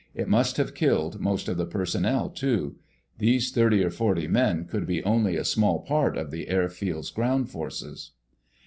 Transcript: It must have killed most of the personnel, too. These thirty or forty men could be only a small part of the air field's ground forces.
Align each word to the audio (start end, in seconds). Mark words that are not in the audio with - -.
It 0.15 0.27
must 0.27 0.57
have 0.57 0.73
killed 0.73 1.19
most 1.19 1.47
of 1.47 1.57
the 1.57 1.65
personnel, 1.67 2.31
too. 2.31 2.77
These 3.19 3.51
thirty 3.51 3.83
or 3.83 3.91
forty 3.91 4.27
men 4.27 4.65
could 4.65 4.87
be 4.87 5.03
only 5.03 5.35
a 5.37 5.45
small 5.45 5.81
part 5.81 6.17
of 6.17 6.31
the 6.31 6.47
air 6.47 6.69
field's 6.69 7.11
ground 7.11 7.51
forces. 7.51 8.09